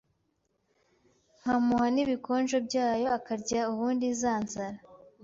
[1.39, 4.77] nkamuh n’ibikonjo byayo akarya ubundi za nzara